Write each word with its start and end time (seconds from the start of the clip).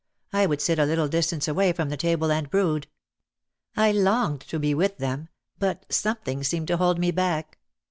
I 0.33 0.47
would 0.47 0.61
sit 0.61 0.79
a 0.79 0.85
little 0.85 1.07
distance 1.07 1.47
away 1.47 1.73
from 1.73 1.89
the 1.89 1.95
table 1.95 2.31
and 2.31 2.49
brood. 2.49 2.87
I 3.77 3.91
longed 3.91 4.41
to 4.47 4.57
be 4.57 4.73
with 4.73 4.97
them, 4.97 5.29
but 5.59 5.85
something 5.93 6.43
seemed 6.43 6.69
to 6.69 6.77
hold 6.77 6.97
me 6.97 7.11
back. 7.11 7.59